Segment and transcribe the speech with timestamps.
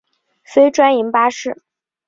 [0.43, 1.61] 非专营巴士。